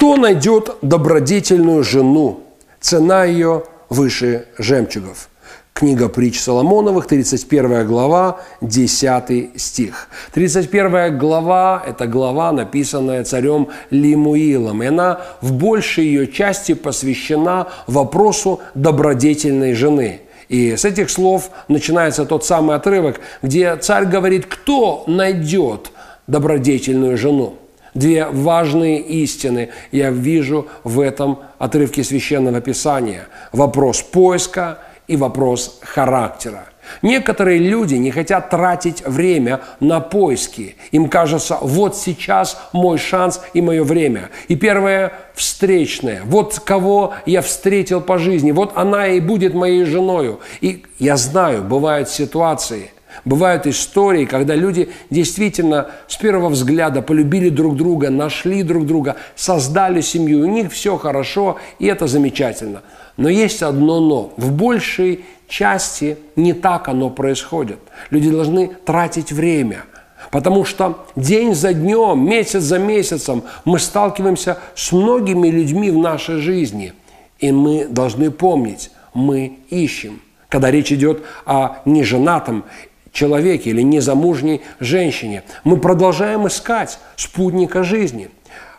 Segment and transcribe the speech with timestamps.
[0.00, 2.40] Кто найдет добродетельную жену?
[2.80, 5.28] Цена ее выше жемчугов.
[5.74, 10.08] Книга притч Соломоновых, 31 глава, 10 стих.
[10.32, 18.60] 31 глава– это глава, написанная царем Лимуилом, и она в большей ее части посвящена вопросу
[18.74, 20.22] добродетельной жены.
[20.48, 25.90] И с этих слов начинается тот самый отрывок, где царь говорит, кто найдет
[26.26, 27.59] добродетельную жену.
[27.94, 33.26] Две важные истины я вижу в этом отрывке священного писания.
[33.52, 36.66] Вопрос поиска и вопрос характера.
[37.02, 40.76] Некоторые люди не хотят тратить время на поиски.
[40.90, 44.30] Им кажется, вот сейчас мой шанс и мое время.
[44.48, 46.22] И первое– встречное.
[46.24, 50.40] Вот кого я встретил по жизни, вот она и будет моей женою.
[50.60, 52.90] И я знаю, бывают ситуации–
[53.24, 60.00] Бывают истории, когда люди действительно с первого взгляда полюбили друг друга, нашли друг друга, создали
[60.00, 62.82] семью, у них все хорошо, и это замечательно.
[63.16, 64.32] Но есть одно но.
[64.36, 67.78] В большей части не так оно происходит.
[68.10, 69.84] Люди должны тратить время–
[70.30, 76.38] Потому что день за днем, месяц за месяцем мы сталкиваемся с многими людьми в нашей
[76.38, 76.92] жизни.
[77.38, 80.20] И мы должны помнить, мы ищем.
[80.48, 82.64] Когда речь идет о неженатом
[83.12, 85.42] человеке или незамужней женщине.
[85.64, 88.30] Мы продолжаем искать спутника жизни.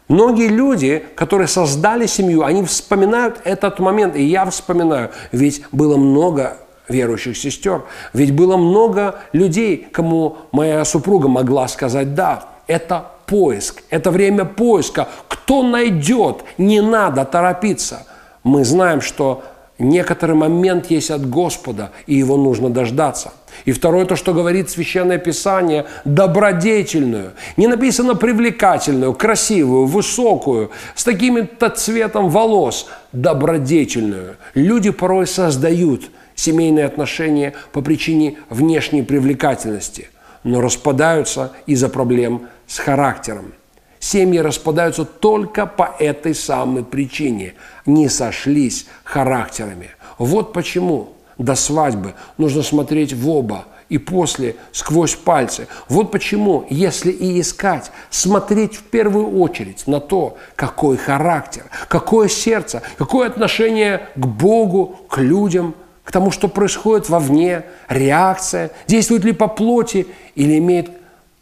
[0.08, 6.58] Многие люди, которые создали семью, они вспоминают этот момент, и я вспоминаю, ведь было много
[6.90, 12.46] верующих сестер, ведь было много людей, кому моя супруга могла сказать «да».
[12.68, 15.08] Это поиск, это время поиска.
[15.28, 18.06] Кто найдет, не надо торопиться.
[18.44, 19.44] Мы знаем, что
[19.82, 23.34] некоторый момент есть от Господа, и его нужно дождаться.
[23.66, 27.34] И второе, то, что говорит Священное Писание, добродетельную.
[27.58, 34.38] Не написано привлекательную, красивую, высокую, с таким-то цветом волос, добродетельную.
[34.56, 40.10] Люди порой создают семейные отношения по причине внешней привлекательности,
[40.44, 43.54] но распадаются из-за проблем с характером.
[44.02, 47.54] Семьи распадаются только по этой самой причине.
[47.86, 49.92] Не сошлись характерами.
[50.18, 55.68] Вот почему до свадьбы нужно смотреть в оба и после сквозь пальцы.
[55.88, 62.82] Вот почему, если и искать, смотреть в первую очередь на то, какой характер, какое сердце,
[62.98, 69.48] какое отношение к Богу, к людям, к тому, что происходит вовне, реакция, действует ли по
[69.48, 70.90] плоти или имеет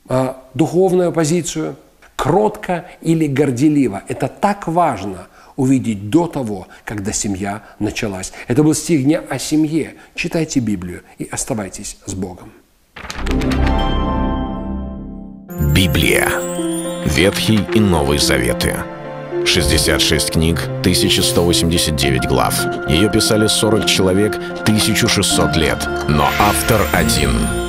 [0.09, 1.78] э, духовную позицию–
[2.19, 4.03] кротко или горделиво.
[4.09, 8.34] Это так важно увидеть до того, когда семья началась.
[8.47, 9.96] Это был стих дня о семье.
[10.16, 12.52] Читайте Библию и оставайтесь с Богом.
[15.74, 16.28] Библия.
[17.06, 18.75] Ветхий и Новый Заветы.
[19.46, 22.53] 66 книг, 1189 глав.
[22.90, 25.88] Ее писали 40 человек, 1600 лет.
[26.09, 27.69] Но автор один